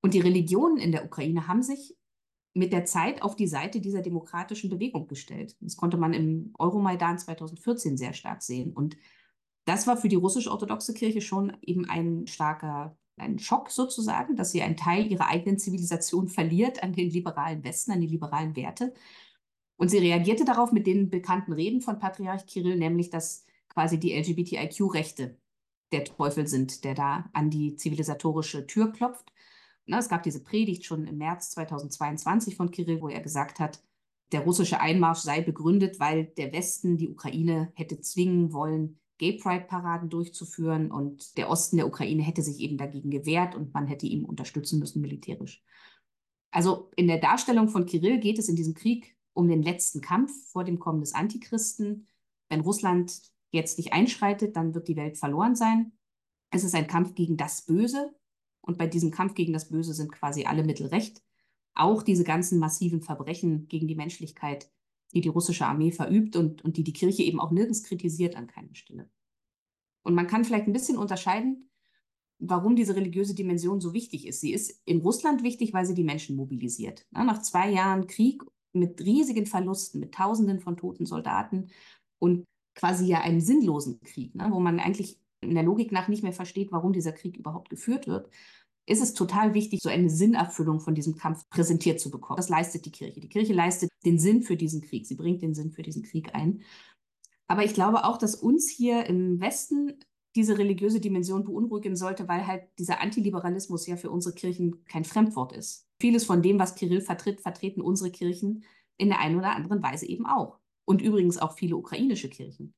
Und 0.02 0.16
die 0.16 0.22
Religionen 0.22 0.78
in 0.78 0.92
der 0.92 1.06
Ukraine 1.06 1.48
haben 1.48 1.62
sich 1.62 1.96
mit 2.56 2.74
der 2.74 2.86
Zeit 2.86 3.22
auf 3.22 3.36
die 3.36 3.48
Seite 3.48 3.82
dieser 3.82 4.02
demokratischen 4.02 4.72
Bewegung 4.72 5.08
gestellt. 5.08 5.56
Das 5.62 5.78
konnte 5.78 5.98
man 5.98 6.14
im 6.14 6.56
Euromaidan 6.58 7.20
2014 7.20 7.98
sehr 7.98 8.14
stark 8.14 8.42
sehen. 8.42 8.74
Und 8.74 8.98
das 9.66 9.86
war 9.86 9.96
für 9.96 10.10
die 10.10 10.16
russisch-orthodoxe 10.16 10.96
Kirche 10.96 11.22
schon 11.22 11.56
eben 11.62 11.86
ein 11.88 12.26
starker 12.26 12.98
ein 13.18 13.40
Schock 13.40 13.72
sozusagen, 13.72 14.36
dass 14.36 14.52
sie 14.52 14.62
einen 14.62 14.78
Teil 14.78 15.12
ihrer 15.12 15.28
eigenen 15.28 15.60
Zivilisation 15.60 16.28
verliert 16.28 16.84
an 16.84 16.94
den 16.94 17.10
liberalen 17.10 17.64
Westen, 17.64 17.92
an 17.92 18.02
die 18.02 18.08
liberalen 18.08 18.56
Werte. 18.56 18.94
Und 19.76 19.90
sie 19.90 19.98
reagierte 19.98 20.46
darauf 20.46 20.72
mit 20.72 20.88
den 20.88 21.10
bekannten 21.10 21.54
Reden 21.54 21.82
von 21.82 22.00
Patriarch 22.00 22.46
Kirill, 22.46 22.78
nämlich 22.78 23.10
dass 23.10 23.46
quasi 23.70 24.00
die 24.00 24.14
LGBTIQ-Rechte 24.14 25.38
der 25.92 26.04
Teufel 26.04 26.48
sind, 26.48 26.84
der 26.84 26.96
da 26.96 27.30
an 27.34 27.50
die 27.50 27.76
zivilisatorische 27.76 28.68
Tür 28.68 28.92
klopft. 28.92 29.32
Na, 29.86 30.00
es 30.00 30.10
gab 30.10 30.24
diese 30.24 30.44
Predigt 30.44 30.86
schon 30.86 31.06
im 31.08 31.18
März 31.18 31.52
2022 31.52 32.56
von 32.56 32.72
Kirill, 32.72 33.02
wo 33.02 33.08
er 33.08 33.22
gesagt 33.22 33.60
hat, 33.60 33.82
der 34.32 34.42
russische 34.42 34.82
Einmarsch 34.82 35.20
sei 35.20 35.42
begründet, 35.42 36.00
weil 36.00 36.26
der 36.26 36.52
Westen 36.52 36.98
die 36.98 37.10
Ukraine 37.10 37.72
hätte 37.76 38.02
zwingen 38.02 38.52
wollen, 38.52 39.00
Gay 39.18 39.34
Pride-Paraden 39.34 40.10
durchzuführen 40.10 40.92
und 40.92 41.38
der 41.38 41.50
Osten 41.50 41.78
der 41.78 41.88
Ukraine 41.88 42.24
hätte 42.24 42.42
sich 42.42 42.60
eben 42.60 42.78
dagegen 42.78 43.10
gewehrt 43.10 43.56
und 43.56 43.74
man 43.74 43.88
hätte 43.88 44.06
ihm 44.06 44.26
unterstützen 44.26 44.80
müssen 44.80 45.02
militärisch. 45.02 45.64
Also 46.52 46.92
in 46.96 47.08
der 47.08 47.20
Darstellung 47.20 47.70
von 47.70 47.86
Kirill 47.86 48.20
geht 48.20 48.40
es 48.40 48.50
in 48.50 48.56
diesem 48.56 48.74
Krieg 48.74 49.18
um 49.34 49.48
den 49.48 49.62
letzten 49.62 50.02
Kampf 50.02 50.32
vor 50.52 50.64
dem 50.64 50.80
Kommen 50.80 51.02
des 51.02 51.14
Antichristen. 51.14 52.08
Wenn 52.50 52.62
Russland 52.62 53.22
jetzt 53.52 53.78
nicht 53.78 53.94
einschreitet, 53.94 54.56
dann 54.56 54.74
wird 54.74 54.88
die 54.88 54.96
Welt 54.96 55.18
verloren 55.18 55.56
sein. 55.56 55.92
Es 56.50 56.64
ist 56.64 56.76
ein 56.76 56.88
Kampf 56.88 57.14
gegen 57.16 57.38
das 57.38 57.66
Böse, 57.66 58.16
und 58.68 58.78
bei 58.78 58.86
diesem 58.86 59.12
Kampf 59.12 59.34
gegen 59.34 59.54
das 59.54 59.70
Böse 59.70 59.94
sind 59.94 60.12
quasi 60.12 60.44
alle 60.44 60.64
Mittel 60.64 60.88
recht. 60.88 61.24
Auch 61.74 62.04
diese 62.04 62.26
ganzen 62.26 62.60
massiven 62.60 63.02
Verbrechen 63.02 63.70
gegen 63.70 63.88
die 63.88 63.96
Menschlichkeit, 63.96 64.70
die 65.14 65.22
die 65.22 65.30
russische 65.30 65.66
Armee 65.66 65.92
verübt 65.92 66.36
und, 66.36 66.66
und 66.66 66.76
die 66.76 66.84
die 66.84 66.94
Kirche 66.94 67.24
eben 67.24 67.40
auch 67.40 67.52
nirgends 67.52 67.84
kritisiert 67.84 68.36
an 68.36 68.48
keiner 68.48 68.76
Stelle. 68.76 69.10
Und 70.08 70.16
man 70.16 70.28
kann 70.28 70.46
vielleicht 70.46 70.68
ein 70.68 70.74
bisschen 70.74 70.98
unterscheiden, 70.98 71.70
warum 72.40 72.78
diese 72.78 72.96
religiöse 72.96 73.36
Dimension 73.36 73.82
so 73.82 73.94
wichtig 73.94 74.26
ist. 74.26 74.40
Sie 74.40 74.54
ist 74.54 74.82
in 74.86 75.02
Russland 75.02 75.44
wichtig, 75.44 75.74
weil 75.74 75.86
sie 75.86 75.96
die 75.96 76.06
Menschen 76.06 76.38
mobilisiert. 76.38 77.06
Nach 77.12 77.42
zwei 77.42 77.70
Jahren 77.70 78.08
Krieg 78.08 78.42
mit 78.72 79.02
riesigen 79.02 79.46
Verlusten, 79.46 80.00
mit 80.00 80.14
Tausenden 80.14 80.62
von 80.62 80.78
toten 80.78 81.06
Soldaten 81.06 81.72
und 82.20 82.46
quasi 82.74 83.06
ja 83.06 83.20
einem 83.20 83.42
sinnlosen 83.42 84.00
Krieg, 84.00 84.32
wo 84.34 84.62
man 84.62 84.80
eigentlich 84.80 85.20
in 85.42 85.56
der 85.56 85.64
Logik 85.64 85.92
nach 85.92 86.08
nicht 86.08 86.24
mehr 86.24 86.32
versteht, 86.32 86.72
warum 86.72 86.94
dieser 86.94 87.12
Krieg 87.12 87.36
überhaupt 87.36 87.70
geführt 87.70 88.08
wird, 88.08 88.30
ist 88.86 89.02
es 89.02 89.14
total 89.14 89.54
wichtig, 89.54 89.82
so 89.84 89.90
eine 89.90 90.10
Sinnerfüllung 90.10 90.80
von 90.80 90.96
diesem 90.96 91.18
Kampf 91.18 91.50
präsentiert 91.50 92.00
zu 92.00 92.12
bekommen. 92.12 92.38
Das 92.38 92.48
leistet 92.48 92.86
die 92.86 92.92
Kirche. 92.92 93.20
Die 93.20 93.28
Kirche 93.28 93.52
leistet 93.52 93.90
den 94.06 94.20
Sinn 94.20 94.42
für 94.42 94.56
diesen 94.56 94.80
Krieg. 94.80 95.06
Sie 95.06 95.16
bringt 95.16 95.42
den 95.42 95.54
Sinn 95.54 95.72
für 95.72 95.82
diesen 95.82 96.04
Krieg 96.04 96.34
ein. 96.34 96.62
Aber 97.48 97.64
ich 97.64 97.74
glaube 97.74 98.04
auch, 98.04 98.18
dass 98.18 98.36
uns 98.36 98.70
hier 98.70 99.06
im 99.06 99.40
Westen 99.40 100.00
diese 100.36 100.58
religiöse 100.58 101.00
Dimension 101.00 101.44
beunruhigen 101.44 101.96
sollte, 101.96 102.28
weil 102.28 102.46
halt 102.46 102.64
dieser 102.78 103.02
Antiliberalismus 103.02 103.88
ja 103.88 103.96
für 103.98 104.12
unsere 104.12 104.36
Kirchen 104.36 104.84
kein 104.86 105.04
Fremdwort 105.04 105.52
ist. 105.54 105.88
Vieles 106.00 106.26
von 106.26 106.42
dem, 106.44 106.60
was 106.60 106.76
Kirill 106.76 107.02
vertritt, 107.02 107.42
vertreten 107.42 107.82
unsere 107.82 108.12
Kirchen 108.12 108.64
in 108.98 109.10
der 109.10 109.20
einen 109.20 109.38
oder 109.38 109.56
anderen 109.56 109.82
Weise 109.82 110.08
eben 110.08 110.28
auch. 110.28 110.60
Und 110.86 111.02
übrigens 111.02 111.38
auch 111.38 111.54
viele 111.54 111.76
ukrainische 111.76 112.30
Kirchen. 112.30 112.74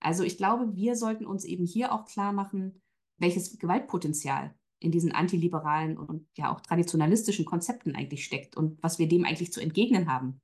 Also 0.00 0.22
ich 0.22 0.36
glaube, 0.36 0.76
wir 0.76 0.96
sollten 0.96 1.26
uns 1.26 1.44
eben 1.44 1.66
hier 1.66 1.92
auch 1.92 2.04
klar 2.04 2.32
machen, 2.32 2.80
welches 3.18 3.58
Gewaltpotenzial 3.58 4.54
in 4.78 4.92
diesen 4.92 5.12
antiliberalen 5.12 5.96
und 5.96 6.26
ja 6.36 6.52
auch 6.52 6.60
traditionalistischen 6.60 7.44
Konzepten 7.44 7.96
eigentlich 7.96 8.24
steckt 8.24 8.56
und 8.56 8.82
was 8.82 8.98
wir 8.98 9.08
dem 9.08 9.24
eigentlich 9.24 9.52
zu 9.52 9.60
entgegnen 9.60 10.12
haben. 10.12 10.40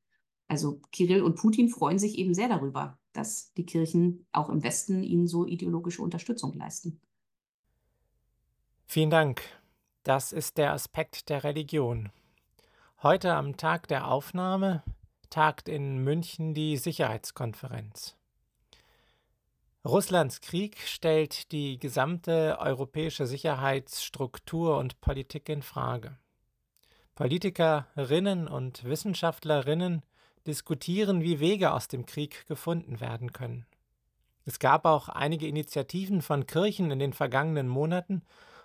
Also 0.49 0.81
Kirill 0.93 1.23
und 1.23 1.37
Putin 1.37 1.69
freuen 1.69 1.99
sich 1.99 2.19
eben 2.19 2.35
sehr 2.35 2.49
darüber, 2.49 2.99
dass 3.13 3.53
die 3.55 3.67
Kirchen 3.67 4.27
auch 4.33 4.49
im 4.49 4.63
Westen 4.63 5.03
ihnen 5.03 5.27
so 5.27 5.47
ideologische 5.47 6.03
Unterstützung 6.03 6.55
leisten. 6.55 7.01
Vielen 8.87 9.11
Dank. 9.11 9.43
Das 10.03 10.33
ist 10.33 10.59
der 10.59 10.73
Aspekt 10.73 11.29
der 11.29 11.45
Religion. 11.45 12.11
Heute 13.03 13.35
am 13.35 13.57
Tag 13.57 13.89
der 13.89 14.09
Aufnahme 14.09 14.83
tagt 15.29 15.69
in 15.69 16.03
München 16.03 16.55
die 16.55 16.77
Sicherheitskonferenz. 16.77 18.17
Russlands 19.85 20.41
Krieg 20.43 20.79
stellt 20.79 21.53
die 21.53 21.79
gesamte 21.79 22.59
europäische 22.61 23.27
Sicherheitsstruktur 23.27 24.77
und 24.77 25.01
Politik 25.01 25.49
in 25.49 25.63
Frage. 25.63 26.19
Politikerinnen 27.15 28.49
und 28.49 28.85
Wissenschaftlerinnen 28.85 30.03
diskutieren, 30.51 31.23
wie 31.23 31.41
Wege 31.41 31.73
aus 31.73 31.89
dem 31.89 32.07
Krieg 32.07 32.47
gefunden 32.47 33.01
werden 33.01 33.33
können. 33.33 33.67
Es 34.45 34.59
gab 34.59 34.85
auch 34.85 35.09
einige 35.09 35.47
Initiativen 35.47 36.23
von 36.23 36.47
Kirchen 36.47 36.91
in 36.91 36.99
den 36.99 37.13
vergangenen 37.13 37.69
Monaten, 37.69 38.23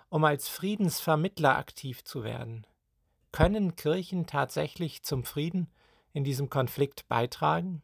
um 0.08 0.24
als 0.24 0.48
Friedensvermittler 0.48 1.56
aktiv 1.56 2.02
zu 2.04 2.24
werden. 2.24 2.66
Können 3.30 3.76
Kirchen 3.76 4.26
tatsächlich 4.26 5.02
zum 5.02 5.24
Frieden 5.24 5.68
in 6.12 6.24
diesem 6.24 6.50
Konflikt 6.50 7.06
beitragen? 7.08 7.82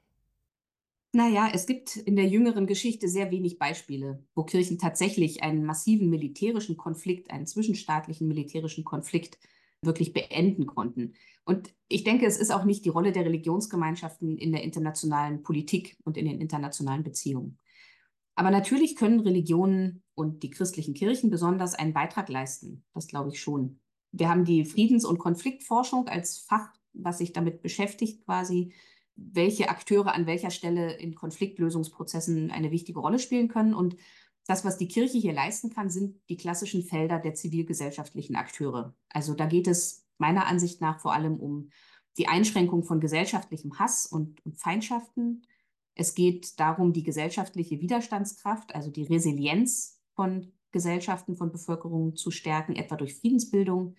Naja, 1.15 1.51
es 1.53 1.67
gibt 1.67 1.97
in 1.97 2.17
der 2.17 2.27
jüngeren 2.27 2.67
Geschichte 2.67 3.07
sehr 3.07 3.31
wenig 3.31 3.59
Beispiele, 3.59 4.25
wo 4.35 4.45
Kirchen 4.45 4.79
tatsächlich 4.79 5.43
einen 5.43 5.65
massiven 5.65 6.09
militärischen 6.09 6.77
Konflikt, 6.77 7.31
einen 7.31 7.47
zwischenstaatlichen 7.47 8.27
militärischen 8.27 8.85
Konflikt 8.85 9.39
wirklich 9.83 10.13
beenden 10.13 10.67
konnten. 10.67 11.15
Und 11.45 11.75
ich 11.89 12.05
denke, 12.05 12.27
es 12.27 12.39
ist 12.39 12.53
auch 12.53 12.65
nicht 12.65 12.85
die 12.85 12.91
Rolle 12.91 13.13
der 13.13 13.25
Religionsgemeinschaften 13.25 14.39
in 14.39 14.53
der 14.53 14.63
internationalen 14.63 15.43
Politik 15.43 15.97
und 16.05 16.17
in 16.17 16.27
den 16.27 16.41
internationalen 16.41 17.03
Beziehungen. 17.03 17.59
Aber 18.35 18.51
natürlich 18.51 18.97
können 18.97 19.21
Religionen 19.21 20.03
und 20.15 20.43
die 20.43 20.51
christlichen 20.51 20.95
Kirchen 20.95 21.31
besonders 21.31 21.75
einen 21.75 21.93
Beitrag 21.93 22.29
leisten. 22.29 22.85
Das 22.95 23.09
glaube 23.09 23.31
ich 23.31 23.41
schon. 23.41 23.81
Wir 24.13 24.29
haben 24.29 24.45
die 24.45 24.65
Friedens- 24.65 25.05
und 25.05 25.19
Konfliktforschung 25.19 26.09
als 26.09 26.39
Fach, 26.39 26.73
was 26.93 27.19
sich 27.19 27.33
damit 27.33 27.63
beschäftigt, 27.63 28.25
quasi 28.25 28.73
welche 29.17 29.69
Akteure 29.69 30.15
an 30.15 30.27
welcher 30.27 30.51
Stelle 30.51 30.95
in 30.95 31.15
Konfliktlösungsprozessen 31.15 32.51
eine 32.51 32.71
wichtige 32.71 33.01
Rolle 33.01 33.19
spielen 33.19 33.49
können. 33.49 33.75
Und 33.75 33.97
das, 34.47 34.65
was 34.65 34.79
die 34.79 34.89
Kirche 34.89 35.19
hier 35.19 35.33
leisten 35.33 35.71
kann, 35.71 35.91
sind 35.91 36.17
die 36.29 36.37
klassischen 36.37 36.83
Felder 36.83 37.19
der 37.19 37.35
zivilgesellschaftlichen 37.35 38.37
Akteure. 38.37 38.95
Also 39.09 39.35
da 39.35 39.47
geht 39.47 39.67
es 39.67 40.02
meiner 40.19 40.47
Ansicht 40.47 40.81
nach 40.81 41.01
vor 41.01 41.13
allem 41.13 41.37
um 41.37 41.71
die 42.19 42.29
Einschränkung 42.29 42.85
von 42.85 43.01
gesellschaftlichem 43.01 43.79
Hass 43.79 44.07
und, 44.07 44.45
und 44.45 44.59
Feindschaften. 44.59 45.47
Es 45.95 46.15
geht 46.15 46.59
darum, 46.61 46.93
die 46.93 47.03
gesellschaftliche 47.03 47.81
Widerstandskraft, 47.81 48.75
also 48.75 48.91
die 48.91 49.05
Resilienz 49.05 50.01
von 50.15 50.53
Gesellschaften, 50.73 51.37
von 51.37 51.53
Bevölkerungen 51.53 52.17
zu 52.17 52.31
stärken, 52.31 52.77
etwa 52.77 52.97
durch 52.97 53.15
Friedensbildung. 53.15 53.97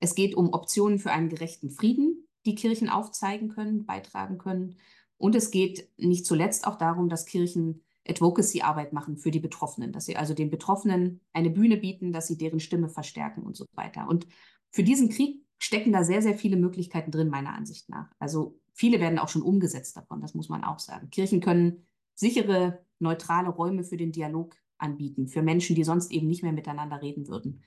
Es 0.00 0.14
geht 0.14 0.34
um 0.34 0.52
Optionen 0.52 0.98
für 0.98 1.12
einen 1.12 1.28
gerechten 1.28 1.70
Frieden, 1.70 2.28
die 2.46 2.54
Kirchen 2.54 2.88
aufzeigen 2.88 3.48
können, 3.48 3.86
beitragen 3.86 4.38
können. 4.38 4.78
Und 5.16 5.34
es 5.34 5.50
geht 5.50 5.88
nicht 5.96 6.26
zuletzt 6.26 6.66
auch 6.66 6.76
darum, 6.76 7.08
dass 7.08 7.26
Kirchen 7.26 7.84
Advocacy-Arbeit 8.06 8.92
machen 8.92 9.16
für 9.16 9.30
die 9.30 9.40
Betroffenen, 9.40 9.92
dass 9.92 10.04
sie 10.04 10.16
also 10.16 10.34
den 10.34 10.50
Betroffenen 10.50 11.20
eine 11.32 11.50
Bühne 11.50 11.78
bieten, 11.78 12.12
dass 12.12 12.26
sie 12.26 12.36
deren 12.36 12.60
Stimme 12.60 12.88
verstärken 12.88 13.42
und 13.44 13.56
so 13.56 13.64
weiter. 13.74 14.08
Und 14.08 14.26
für 14.74 14.82
diesen 14.82 15.08
Krieg 15.08 15.40
stecken 15.60 15.92
da 15.92 16.02
sehr, 16.02 16.20
sehr 16.20 16.36
viele 16.36 16.56
Möglichkeiten 16.56 17.12
drin, 17.12 17.28
meiner 17.28 17.54
Ansicht 17.54 17.88
nach. 17.88 18.10
Also 18.18 18.58
viele 18.72 18.98
werden 18.98 19.20
auch 19.20 19.28
schon 19.28 19.42
umgesetzt 19.42 19.96
davon, 19.96 20.20
das 20.20 20.34
muss 20.34 20.48
man 20.48 20.64
auch 20.64 20.80
sagen. 20.80 21.10
Kirchen 21.10 21.40
können 21.40 21.86
sichere, 22.16 22.84
neutrale 22.98 23.50
Räume 23.50 23.84
für 23.84 23.96
den 23.96 24.10
Dialog 24.10 24.56
anbieten, 24.76 25.28
für 25.28 25.42
Menschen, 25.42 25.76
die 25.76 25.84
sonst 25.84 26.10
eben 26.10 26.26
nicht 26.26 26.42
mehr 26.42 26.52
miteinander 26.52 27.00
reden 27.00 27.28
würden. 27.28 27.62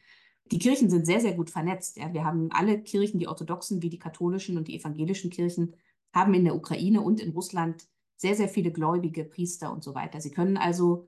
Die 0.52 0.60
Kirchen 0.60 0.90
sind 0.90 1.06
sehr, 1.06 1.22
sehr 1.22 1.34
gut 1.34 1.50
vernetzt. 1.50 1.96
Ja. 1.96 2.14
Wir 2.14 2.26
haben 2.26 2.50
alle 2.52 2.84
Kirchen, 2.84 3.22
die 3.22 3.30
orthodoxen 3.30 3.82
wie 3.82 3.90
die 3.90 4.00
katholischen 4.00 4.58
und 4.58 4.68
die 4.68 4.78
evangelischen 4.78 5.30
Kirchen, 5.30 5.78
haben 6.14 6.34
in 6.34 6.44
der 6.44 6.58
Ukraine 6.58 7.00
und 7.00 7.22
in 7.22 7.32
Russland 7.32 7.88
sehr, 8.18 8.36
sehr 8.36 8.50
viele 8.50 8.74
Gläubige, 8.74 9.24
Priester 9.24 9.72
und 9.72 9.82
so 9.82 9.96
weiter. 9.96 10.20
Sie 10.20 10.32
können 10.32 10.58
also 10.58 11.08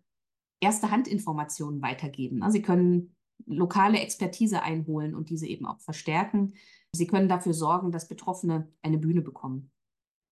erste 0.61 0.91
Handinformationen 0.91 1.81
weitergeben. 1.81 2.41
Sie 2.51 2.61
können 2.61 3.17
lokale 3.45 3.99
Expertise 3.99 4.61
einholen 4.61 5.15
und 5.15 5.29
diese 5.29 5.47
eben 5.47 5.65
auch 5.65 5.79
verstärken. 5.79 6.53
Sie 6.93 7.07
können 7.07 7.29
dafür 7.29 7.53
sorgen, 7.53 7.91
dass 7.91 8.07
Betroffene 8.07 8.71
eine 8.81 8.97
Bühne 8.97 9.21
bekommen. 9.21 9.71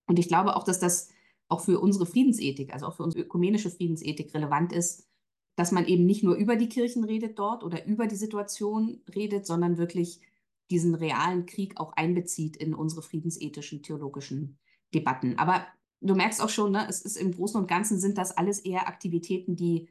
Und 0.07 0.19
ich 0.19 0.27
glaube 0.27 0.55
auch, 0.55 0.63
dass 0.63 0.79
das 0.79 1.09
auch 1.49 1.61
für 1.61 1.79
unsere 1.79 2.05
Friedensethik, 2.05 2.73
also 2.73 2.87
auch 2.87 2.95
für 2.95 3.03
unsere 3.03 3.23
ökumenische 3.23 3.69
Friedensethik 3.69 4.33
relevant 4.33 4.73
ist, 4.73 5.07
dass 5.55 5.71
man 5.71 5.85
eben 5.85 6.05
nicht 6.05 6.23
nur 6.23 6.35
über 6.35 6.55
die 6.55 6.69
Kirchen 6.69 7.03
redet 7.03 7.39
dort 7.39 7.63
oder 7.63 7.85
über 7.85 8.07
die 8.07 8.15
Situation 8.15 9.01
redet, 9.13 9.45
sondern 9.45 9.77
wirklich 9.77 10.21
diesen 10.69 10.93
realen 10.95 11.45
Krieg 11.45 11.79
auch 11.79 11.93
einbezieht 11.93 12.57
in 12.57 12.73
unsere 12.73 13.01
friedensethischen, 13.01 13.81
theologischen 13.81 14.59
Debatten. 14.93 15.37
Aber 15.37 15.65
du 16.01 16.13
merkst 16.15 16.41
auch 16.41 16.49
schon, 16.49 16.73
ne, 16.73 16.85
es 16.89 17.01
ist 17.01 17.17
im 17.17 17.31
Großen 17.31 17.59
und 17.59 17.67
Ganzen 17.67 17.99
sind 17.99 18.17
das 18.17 18.35
alles 18.37 18.59
eher 18.59 18.87
Aktivitäten, 18.87 19.55
die, 19.55 19.89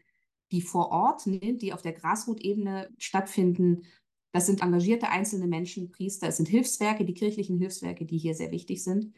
die 0.52 0.62
vor 0.62 0.90
Ort, 0.90 1.26
ne, 1.26 1.54
die 1.54 1.72
auf 1.72 1.82
der 1.82 1.92
Grasroot-Ebene 1.92 2.90
stattfinden. 2.98 3.84
Das 4.32 4.46
sind 4.46 4.62
engagierte 4.62 5.08
einzelne 5.08 5.46
Menschen, 5.46 5.90
Priester, 5.90 6.28
es 6.28 6.36
sind 6.36 6.48
Hilfswerke, 6.48 7.04
die 7.04 7.14
kirchlichen 7.14 7.58
Hilfswerke, 7.58 8.04
die 8.04 8.18
hier 8.18 8.34
sehr 8.34 8.50
wichtig 8.50 8.84
sind. 8.84 9.14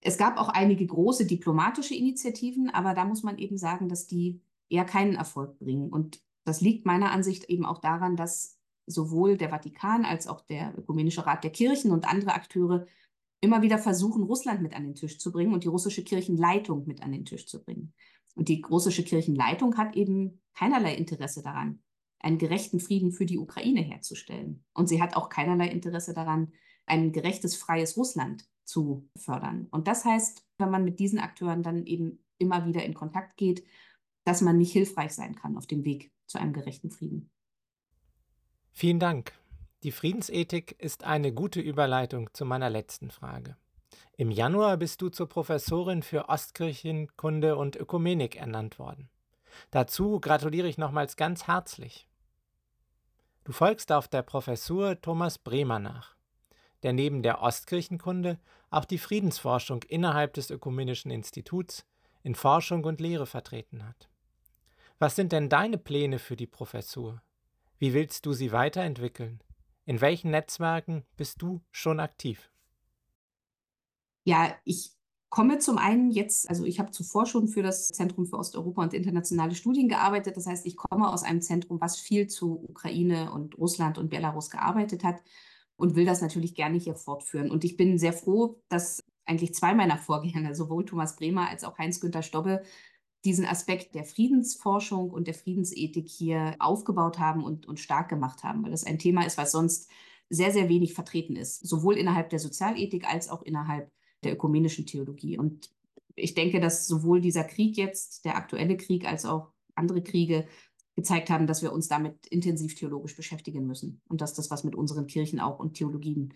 Es 0.00 0.18
gab 0.18 0.38
auch 0.38 0.48
einige 0.48 0.86
große 0.86 1.26
diplomatische 1.26 1.94
Initiativen, 1.94 2.70
aber 2.70 2.94
da 2.94 3.04
muss 3.04 3.22
man 3.22 3.38
eben 3.38 3.56
sagen, 3.56 3.88
dass 3.88 4.06
die 4.06 4.40
eher 4.68 4.84
keinen 4.84 5.14
Erfolg 5.14 5.58
bringen. 5.58 5.90
Und 5.90 6.20
das 6.44 6.60
liegt 6.60 6.86
meiner 6.86 7.12
Ansicht 7.12 7.44
eben 7.44 7.64
auch 7.64 7.78
daran, 7.78 8.16
dass 8.16 8.58
sowohl 8.86 9.36
der 9.36 9.50
Vatikan 9.50 10.04
als 10.04 10.26
auch 10.26 10.40
der 10.40 10.76
Ökumenische 10.76 11.24
Rat 11.24 11.44
der 11.44 11.52
Kirchen 11.52 11.92
und 11.92 12.08
andere 12.08 12.34
Akteure 12.34 12.86
immer 13.40 13.62
wieder 13.62 13.78
versuchen, 13.78 14.22
Russland 14.22 14.62
mit 14.62 14.74
an 14.74 14.84
den 14.84 14.94
Tisch 14.94 15.18
zu 15.18 15.32
bringen 15.32 15.52
und 15.52 15.64
die 15.64 15.68
russische 15.68 16.04
Kirchenleitung 16.04 16.86
mit 16.86 17.02
an 17.02 17.12
den 17.12 17.24
Tisch 17.24 17.46
zu 17.46 17.62
bringen. 17.62 17.92
Und 18.34 18.48
die 18.48 18.62
russische 18.62 19.04
Kirchenleitung 19.04 19.76
hat 19.76 19.96
eben 19.96 20.42
keinerlei 20.54 20.94
Interesse 20.94 21.42
daran, 21.42 21.82
einen 22.18 22.38
gerechten 22.38 22.80
Frieden 22.80 23.12
für 23.12 23.26
die 23.26 23.38
Ukraine 23.38 23.80
herzustellen. 23.80 24.64
Und 24.74 24.88
sie 24.88 25.02
hat 25.02 25.16
auch 25.16 25.28
keinerlei 25.28 25.68
Interesse 25.68 26.14
daran, 26.14 26.52
ein 26.86 27.12
gerechtes, 27.12 27.56
freies 27.56 27.96
Russland 27.96 28.46
zu 28.64 29.08
fördern. 29.16 29.66
Und 29.70 29.88
das 29.88 30.04
heißt, 30.04 30.46
wenn 30.58 30.70
man 30.70 30.84
mit 30.84 30.98
diesen 30.98 31.18
Akteuren 31.18 31.62
dann 31.62 31.84
eben 31.84 32.24
immer 32.38 32.66
wieder 32.66 32.84
in 32.84 32.94
Kontakt 32.94 33.36
geht, 33.36 33.64
dass 34.24 34.40
man 34.40 34.58
nicht 34.58 34.72
hilfreich 34.72 35.12
sein 35.12 35.34
kann 35.34 35.56
auf 35.56 35.66
dem 35.66 35.84
Weg 35.84 36.12
zu 36.26 36.38
einem 36.38 36.52
gerechten 36.52 36.90
Frieden. 36.90 37.30
Vielen 38.70 39.00
Dank. 39.00 39.32
Die 39.82 39.92
Friedensethik 39.92 40.76
ist 40.78 41.04
eine 41.04 41.32
gute 41.32 41.60
Überleitung 41.60 42.30
zu 42.32 42.44
meiner 42.44 42.70
letzten 42.70 43.10
Frage. 43.10 43.56
Im 44.22 44.30
Januar 44.30 44.76
bist 44.76 45.02
du 45.02 45.08
zur 45.08 45.28
Professorin 45.28 46.04
für 46.04 46.28
Ostkirchenkunde 46.28 47.56
und 47.56 47.74
Ökumenik 47.74 48.36
ernannt 48.36 48.78
worden. 48.78 49.10
Dazu 49.72 50.20
gratuliere 50.20 50.68
ich 50.68 50.78
nochmals 50.78 51.16
ganz 51.16 51.48
herzlich. 51.48 52.06
Du 53.42 53.50
folgst 53.50 53.90
auf 53.90 54.06
der 54.06 54.22
Professur 54.22 55.00
Thomas 55.00 55.38
Bremer 55.38 55.80
nach, 55.80 56.14
der 56.84 56.92
neben 56.92 57.24
der 57.24 57.42
Ostkirchenkunde 57.42 58.38
auch 58.70 58.84
die 58.84 58.98
Friedensforschung 58.98 59.82
innerhalb 59.88 60.34
des 60.34 60.52
Ökumenischen 60.52 61.10
Instituts 61.10 61.84
in 62.22 62.36
Forschung 62.36 62.84
und 62.84 63.00
Lehre 63.00 63.26
vertreten 63.26 63.84
hat. 63.84 64.08
Was 65.00 65.16
sind 65.16 65.32
denn 65.32 65.48
deine 65.48 65.78
Pläne 65.78 66.20
für 66.20 66.36
die 66.36 66.46
Professur? 66.46 67.20
Wie 67.80 67.92
willst 67.92 68.24
du 68.24 68.34
sie 68.34 68.52
weiterentwickeln? 68.52 69.42
In 69.84 70.00
welchen 70.00 70.30
Netzwerken 70.30 71.04
bist 71.16 71.42
du 71.42 71.60
schon 71.72 71.98
aktiv? 71.98 72.51
Ja, 74.24 74.54
ich 74.64 74.92
komme 75.28 75.58
zum 75.58 75.78
einen 75.78 76.10
jetzt, 76.10 76.48
also 76.48 76.64
ich 76.64 76.78
habe 76.78 76.90
zuvor 76.90 77.26
schon 77.26 77.48
für 77.48 77.62
das 77.62 77.88
Zentrum 77.88 78.26
für 78.26 78.36
Osteuropa 78.36 78.82
und 78.82 78.92
internationale 78.92 79.54
Studien 79.54 79.88
gearbeitet. 79.88 80.36
Das 80.36 80.46
heißt, 80.46 80.66
ich 80.66 80.76
komme 80.76 81.10
aus 81.10 81.22
einem 81.22 81.40
Zentrum, 81.40 81.80
was 81.80 81.98
viel 81.98 82.26
zu 82.26 82.62
Ukraine 82.68 83.32
und 83.32 83.56
Russland 83.58 83.96
und 83.98 84.10
Belarus 84.10 84.50
gearbeitet 84.50 85.04
hat 85.04 85.22
und 85.76 85.96
will 85.96 86.04
das 86.04 86.20
natürlich 86.20 86.54
gerne 86.54 86.78
hier 86.78 86.94
fortführen. 86.94 87.50
Und 87.50 87.64
ich 87.64 87.76
bin 87.76 87.98
sehr 87.98 88.12
froh, 88.12 88.60
dass 88.68 89.02
eigentlich 89.24 89.54
zwei 89.54 89.74
meiner 89.74 89.98
Vorgänger, 89.98 90.54
sowohl 90.54 90.84
Thomas 90.84 91.16
Bremer 91.16 91.48
als 91.48 91.64
auch 91.64 91.78
Heinz-Günther 91.78 92.22
Stobbe, 92.22 92.62
diesen 93.24 93.46
Aspekt 93.46 93.94
der 93.94 94.04
Friedensforschung 94.04 95.10
und 95.10 95.28
der 95.28 95.34
Friedensethik 95.34 96.08
hier 96.08 96.56
aufgebaut 96.58 97.18
haben 97.18 97.42
und, 97.44 97.66
und 97.66 97.80
stark 97.80 98.08
gemacht 98.08 98.42
haben, 98.42 98.62
weil 98.64 98.72
das 98.72 98.84
ein 98.84 98.98
Thema 98.98 99.24
ist, 99.24 99.38
was 99.38 99.52
sonst 99.52 99.88
sehr, 100.28 100.50
sehr 100.50 100.68
wenig 100.68 100.92
vertreten 100.92 101.36
ist, 101.36 101.66
sowohl 101.66 101.96
innerhalb 101.96 102.30
der 102.30 102.38
Sozialethik 102.38 103.08
als 103.08 103.28
auch 103.28 103.42
innerhalb 103.42 103.90
der 104.24 104.32
ökumenischen 104.32 104.86
Theologie. 104.86 105.38
Und 105.38 105.70
ich 106.14 106.34
denke, 106.34 106.60
dass 106.60 106.86
sowohl 106.86 107.20
dieser 107.20 107.44
Krieg 107.44 107.76
jetzt, 107.76 108.24
der 108.24 108.36
aktuelle 108.36 108.76
Krieg, 108.76 109.06
als 109.06 109.24
auch 109.24 109.48
andere 109.74 110.02
Kriege 110.02 110.46
gezeigt 110.94 111.30
haben, 111.30 111.46
dass 111.46 111.62
wir 111.62 111.72
uns 111.72 111.88
damit 111.88 112.26
intensiv 112.26 112.74
theologisch 112.74 113.16
beschäftigen 113.16 113.66
müssen 113.66 114.00
und 114.08 114.20
dass 114.20 114.34
das 114.34 114.50
was 114.50 114.64
mit 114.64 114.74
unseren 114.74 115.06
Kirchen 115.06 115.40
auch 115.40 115.58
und 115.58 115.74
Theologien 115.74 116.34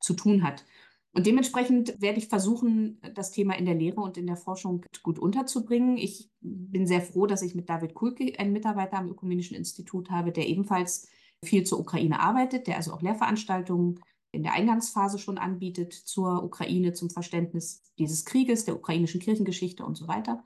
zu 0.00 0.14
tun 0.14 0.42
hat. 0.42 0.64
Und 1.12 1.26
dementsprechend 1.26 2.00
werde 2.00 2.18
ich 2.18 2.28
versuchen, 2.28 3.00
das 3.14 3.30
Thema 3.30 3.54
in 3.54 3.64
der 3.64 3.74
Lehre 3.74 4.02
und 4.02 4.18
in 4.18 4.26
der 4.26 4.36
Forschung 4.36 4.84
gut 5.02 5.18
unterzubringen. 5.18 5.96
Ich 5.96 6.30
bin 6.42 6.86
sehr 6.86 7.00
froh, 7.00 7.26
dass 7.26 7.40
ich 7.40 7.54
mit 7.54 7.70
David 7.70 7.94
Kulke 7.94 8.38
einen 8.38 8.52
Mitarbeiter 8.52 8.98
am 8.98 9.08
Ökumenischen 9.08 9.56
Institut 9.56 10.10
habe, 10.10 10.30
der 10.30 10.46
ebenfalls 10.46 11.08
viel 11.42 11.64
zur 11.64 11.80
Ukraine 11.80 12.20
arbeitet, 12.20 12.66
der 12.66 12.76
also 12.76 12.92
auch 12.92 13.00
Lehrveranstaltungen 13.00 13.98
in 14.36 14.44
der 14.44 14.52
Eingangsphase 14.52 15.18
schon 15.18 15.38
anbietet 15.38 15.92
zur 15.92 16.44
Ukraine, 16.44 16.92
zum 16.92 17.10
Verständnis 17.10 17.82
dieses 17.98 18.24
Krieges, 18.24 18.64
der 18.64 18.76
ukrainischen 18.76 19.20
Kirchengeschichte 19.20 19.84
und 19.84 19.96
so 19.96 20.06
weiter. 20.06 20.44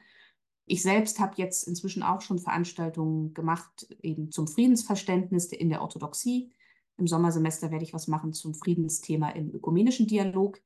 Ich 0.64 0.82
selbst 0.82 1.18
habe 1.18 1.34
jetzt 1.36 1.66
inzwischen 1.66 2.02
auch 2.02 2.20
schon 2.22 2.38
Veranstaltungen 2.38 3.34
gemacht, 3.34 3.88
eben 4.02 4.30
zum 4.30 4.46
Friedensverständnis 4.46 5.46
in 5.46 5.68
der 5.68 5.82
Orthodoxie 5.82 6.52
im 7.00 7.08
Sommersemester 7.08 7.70
werde 7.70 7.84
ich 7.84 7.94
was 7.94 8.08
machen 8.08 8.34
zum 8.34 8.54
Friedensthema 8.54 9.30
im 9.30 9.52
ökumenischen 9.54 10.06
Dialog. 10.06 10.60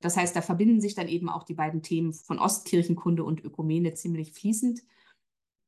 Das 0.00 0.16
heißt, 0.16 0.36
da 0.36 0.42
verbinden 0.42 0.80
sich 0.80 0.94
dann 0.94 1.08
eben 1.08 1.30
auch 1.30 1.42
die 1.42 1.54
beiden 1.54 1.82
Themen 1.82 2.12
von 2.12 2.38
Ostkirchenkunde 2.38 3.24
und 3.24 3.42
Ökumene 3.42 3.94
ziemlich 3.94 4.32
fließend. 4.32 4.82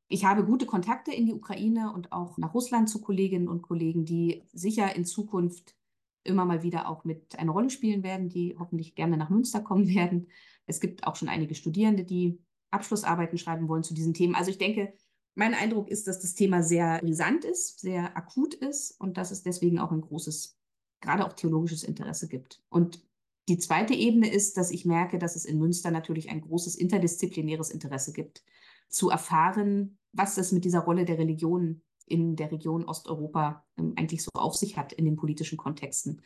Ich 0.07 0.25
habe 0.25 0.45
gute 0.45 0.67
Kontakte 0.67 1.11
in 1.11 1.25
die 1.25 1.33
Ukraine 1.33 1.91
und 1.91 2.11
auch 2.11 2.37
nach 2.37 2.53
Russland 2.53 2.89
zu 2.89 3.01
Kolleginnen 3.01 3.47
und 3.47 3.63
Kollegen, 3.63 4.05
die 4.05 4.43
sicher 4.53 4.95
in 4.95 5.05
Zukunft 5.05 5.75
immer 6.23 6.45
mal 6.45 6.63
wieder 6.63 6.87
auch 6.89 7.03
mit 7.03 7.37
eine 7.37 7.51
Rolle 7.51 7.69
spielen 7.69 8.03
werden, 8.03 8.29
die 8.29 8.55
hoffentlich 8.57 8.95
gerne 8.95 9.17
nach 9.17 9.29
Münster 9.29 9.61
kommen 9.61 9.87
werden. 9.95 10.27
Es 10.65 10.79
gibt 10.79 11.05
auch 11.05 11.15
schon 11.15 11.29
einige 11.29 11.55
Studierende, 11.55 12.03
die 12.03 12.39
Abschlussarbeiten 12.71 13.37
schreiben 13.37 13.67
wollen 13.67 13.83
zu 13.83 13.93
diesen 13.93 14.13
Themen. 14.13 14.35
Also 14.35 14.49
ich 14.49 14.57
denke, 14.57 14.93
mein 15.35 15.53
Eindruck 15.53 15.89
ist, 15.89 16.07
dass 16.07 16.19
das 16.19 16.35
Thema 16.35 16.63
sehr 16.63 16.99
brisant 16.99 17.43
ist, 17.45 17.79
sehr 17.79 18.15
akut 18.15 18.53
ist 18.53 18.99
und 18.99 19.17
dass 19.17 19.31
es 19.31 19.43
deswegen 19.43 19.79
auch 19.79 19.91
ein 19.91 20.01
großes, 20.01 20.57
gerade 21.01 21.25
auch 21.25 21.33
theologisches 21.33 21.83
Interesse 21.83 22.27
gibt. 22.27 22.61
Und 22.69 23.03
die 23.49 23.57
zweite 23.57 23.93
Ebene 23.93 24.31
ist, 24.31 24.57
dass 24.57 24.71
ich 24.71 24.85
merke, 24.85 25.19
dass 25.19 25.35
es 25.35 25.45
in 25.45 25.59
Münster 25.59 25.91
natürlich 25.91 26.29
ein 26.29 26.41
großes 26.41 26.75
interdisziplinäres 26.75 27.71
Interesse 27.71 28.13
gibt, 28.13 28.43
zu 28.89 29.09
erfahren, 29.09 29.97
was 30.11 30.37
es 30.37 30.51
mit 30.51 30.65
dieser 30.65 30.81
Rolle 30.81 31.03
der 31.05 31.17
Religion 31.17 31.81
in 32.05 32.35
der 32.35 32.51
Region 32.51 32.85
Osteuropa 32.85 33.65
ähm, 33.77 33.93
eigentlich 33.95 34.23
so 34.23 34.29
auf 34.33 34.55
sich 34.55 34.77
hat 34.77 34.93
in 34.93 35.05
den 35.05 35.15
politischen 35.15 35.57
Kontexten. 35.57 36.21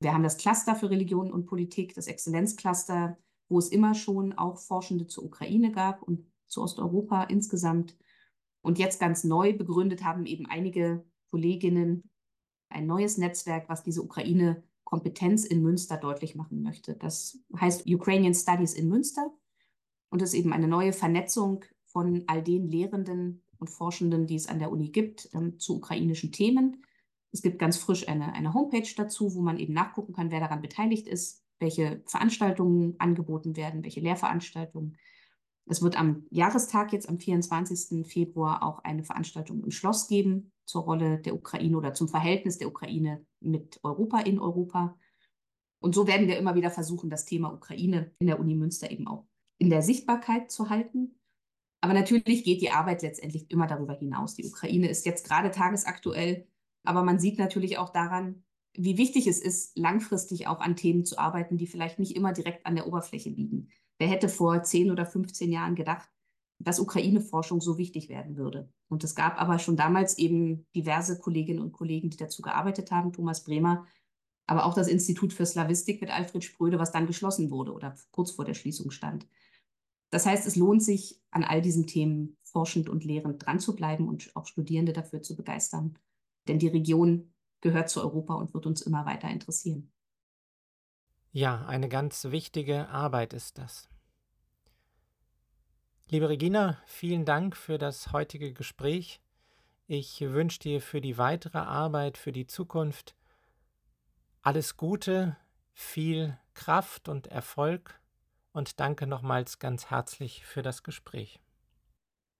Wir 0.00 0.12
haben 0.12 0.22
das 0.22 0.36
Cluster 0.36 0.76
für 0.76 0.90
Religion 0.90 1.32
und 1.32 1.46
Politik, 1.46 1.94
das 1.94 2.06
Exzellenzcluster, 2.06 3.18
wo 3.48 3.58
es 3.58 3.68
immer 3.68 3.94
schon 3.94 4.32
auch 4.32 4.58
Forschende 4.58 5.06
zur 5.06 5.24
Ukraine 5.24 5.72
gab 5.72 6.02
und 6.02 6.26
zu 6.46 6.62
Osteuropa 6.62 7.24
insgesamt. 7.24 7.96
Und 8.62 8.78
jetzt 8.78 9.00
ganz 9.00 9.24
neu 9.24 9.56
begründet 9.56 10.04
haben 10.04 10.26
eben 10.26 10.46
einige 10.46 11.04
Kolleginnen 11.30 12.02
ein 12.68 12.86
neues 12.86 13.18
Netzwerk, 13.18 13.68
was 13.68 13.82
diese 13.82 14.02
Ukraine-Kompetenz 14.02 15.44
in 15.44 15.62
Münster 15.62 15.96
deutlich 15.96 16.34
machen 16.34 16.62
möchte. 16.62 16.94
Das 16.94 17.38
heißt 17.58 17.86
Ukrainian 17.86 18.34
Studies 18.34 18.74
in 18.74 18.88
Münster 18.88 19.32
und 20.10 20.22
ist 20.22 20.34
eben 20.34 20.52
eine 20.52 20.68
neue 20.68 20.92
Vernetzung 20.92 21.64
von 21.86 22.24
all 22.26 22.42
den 22.42 22.68
Lehrenden 22.68 23.42
und 23.58 23.68
Forschenden, 23.68 24.26
die 24.26 24.36
es 24.36 24.48
an 24.48 24.58
der 24.58 24.70
Uni 24.70 24.90
gibt, 24.90 25.28
ähm, 25.34 25.58
zu 25.58 25.76
ukrainischen 25.76 26.32
Themen. 26.32 26.84
Es 27.32 27.42
gibt 27.42 27.58
ganz 27.58 27.76
frisch 27.76 28.08
eine, 28.08 28.32
eine 28.32 28.54
Homepage 28.54 28.88
dazu, 28.96 29.34
wo 29.34 29.42
man 29.42 29.58
eben 29.58 29.74
nachgucken 29.74 30.12
kann, 30.12 30.30
wer 30.30 30.40
daran 30.40 30.62
beteiligt 30.62 31.06
ist, 31.06 31.44
welche 31.58 32.02
Veranstaltungen 32.06 32.94
angeboten 32.98 33.56
werden, 33.56 33.82
welche 33.82 34.00
Lehrveranstaltungen. 34.00 34.96
Es 35.66 35.82
wird 35.82 35.98
am 35.98 36.24
Jahrestag 36.30 36.92
jetzt 36.92 37.08
am 37.08 37.18
24. 37.18 38.06
Februar 38.06 38.62
auch 38.62 38.78
eine 38.84 39.04
Veranstaltung 39.04 39.62
im 39.62 39.70
Schloss 39.70 40.08
geben 40.08 40.52
zur 40.64 40.82
Rolle 40.82 41.18
der 41.18 41.34
Ukraine 41.34 41.76
oder 41.76 41.92
zum 41.92 42.08
Verhältnis 42.08 42.58
der 42.58 42.68
Ukraine 42.68 43.24
mit 43.40 43.78
Europa 43.82 44.20
in 44.20 44.38
Europa. 44.38 44.96
Und 45.80 45.94
so 45.94 46.06
werden 46.06 46.26
wir 46.26 46.38
immer 46.38 46.54
wieder 46.54 46.70
versuchen, 46.70 47.10
das 47.10 47.26
Thema 47.26 47.52
Ukraine 47.52 48.12
in 48.18 48.26
der 48.26 48.40
Uni 48.40 48.54
Münster 48.54 48.90
eben 48.90 49.06
auch 49.06 49.26
in 49.58 49.70
der 49.70 49.82
Sichtbarkeit 49.82 50.50
zu 50.50 50.70
halten. 50.70 51.17
Aber 51.80 51.94
natürlich 51.94 52.44
geht 52.44 52.60
die 52.60 52.70
Arbeit 52.70 53.02
letztendlich 53.02 53.50
immer 53.50 53.66
darüber 53.66 53.94
hinaus. 53.94 54.34
Die 54.34 54.46
Ukraine 54.46 54.88
ist 54.88 55.06
jetzt 55.06 55.26
gerade 55.26 55.50
tagesaktuell, 55.50 56.46
aber 56.84 57.02
man 57.04 57.18
sieht 57.20 57.38
natürlich 57.38 57.78
auch 57.78 57.90
daran, 57.90 58.44
wie 58.74 58.98
wichtig 58.98 59.26
es 59.26 59.40
ist, 59.40 59.76
langfristig 59.76 60.46
auch 60.46 60.60
an 60.60 60.76
Themen 60.76 61.04
zu 61.04 61.18
arbeiten, 61.18 61.56
die 61.56 61.66
vielleicht 61.66 61.98
nicht 61.98 62.16
immer 62.16 62.32
direkt 62.32 62.66
an 62.66 62.76
der 62.76 62.86
Oberfläche 62.86 63.30
liegen. 63.30 63.68
Wer 63.98 64.08
hätte 64.08 64.28
vor 64.28 64.62
10 64.62 64.90
oder 64.90 65.04
15 65.04 65.50
Jahren 65.50 65.74
gedacht, 65.74 66.08
dass 66.60 66.80
Ukraine-Forschung 66.80 67.60
so 67.60 67.78
wichtig 67.78 68.08
werden 68.08 68.36
würde? 68.36 68.72
Und 68.88 69.04
es 69.04 69.14
gab 69.14 69.40
aber 69.40 69.58
schon 69.58 69.76
damals 69.76 70.18
eben 70.18 70.66
diverse 70.74 71.18
Kolleginnen 71.18 71.60
und 71.60 71.72
Kollegen, 71.72 72.10
die 72.10 72.16
dazu 72.16 72.42
gearbeitet 72.42 72.90
haben, 72.90 73.12
Thomas 73.12 73.44
Bremer, 73.44 73.86
aber 74.46 74.64
auch 74.64 74.74
das 74.74 74.88
Institut 74.88 75.32
für 75.32 75.44
Slavistik 75.44 76.00
mit 76.00 76.10
Alfred 76.10 76.42
Spröde, 76.42 76.78
was 76.78 76.92
dann 76.92 77.06
geschlossen 77.06 77.50
wurde 77.50 77.72
oder 77.72 77.96
kurz 78.12 78.30
vor 78.30 78.44
der 78.44 78.54
Schließung 78.54 78.90
stand. 78.90 79.26
Das 80.10 80.26
heißt, 80.26 80.46
es 80.46 80.56
lohnt 80.56 80.82
sich, 80.82 81.20
an 81.30 81.44
all 81.44 81.60
diesen 81.60 81.86
Themen 81.86 82.36
forschend 82.42 82.88
und 82.88 83.04
lehrend 83.04 83.44
dran 83.44 83.60
zu 83.60 83.76
bleiben 83.76 84.08
und 84.08 84.34
auch 84.34 84.46
Studierende 84.46 84.92
dafür 84.92 85.22
zu 85.22 85.36
begeistern. 85.36 85.98
Denn 86.46 86.58
die 86.58 86.68
Region 86.68 87.32
gehört 87.60 87.90
zu 87.90 88.00
Europa 88.00 88.34
und 88.34 88.54
wird 88.54 88.66
uns 88.66 88.80
immer 88.80 89.04
weiter 89.04 89.28
interessieren. 89.28 89.92
Ja, 91.32 91.66
eine 91.66 91.88
ganz 91.88 92.24
wichtige 92.24 92.88
Arbeit 92.88 93.34
ist 93.34 93.58
das. 93.58 93.88
Liebe 96.08 96.30
Regina, 96.30 96.78
vielen 96.86 97.26
Dank 97.26 97.54
für 97.54 97.76
das 97.76 98.12
heutige 98.12 98.54
Gespräch. 98.54 99.20
Ich 99.86 100.22
wünsche 100.22 100.60
dir 100.60 100.80
für 100.80 101.02
die 101.02 101.18
weitere 101.18 101.58
Arbeit, 101.58 102.16
für 102.16 102.32
die 102.32 102.46
Zukunft 102.46 103.14
alles 104.40 104.78
Gute, 104.78 105.36
viel 105.74 106.38
Kraft 106.54 107.10
und 107.10 107.26
Erfolg 107.26 108.00
und 108.58 108.80
danke 108.80 109.06
nochmals 109.06 109.60
ganz 109.60 109.86
herzlich 109.88 110.44
für 110.44 110.62
das 110.62 110.82
Gespräch. 110.82 111.40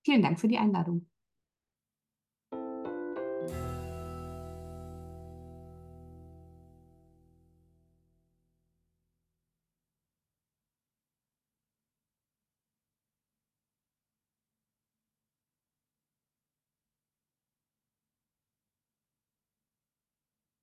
Vielen 0.04 0.22
Dank 0.22 0.40
für 0.40 0.48
die 0.48 0.59
Einladung. 0.59 1.07